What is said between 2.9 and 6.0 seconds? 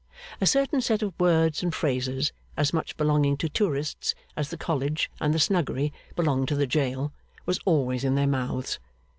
belonging to tourists as the College and the Snuggery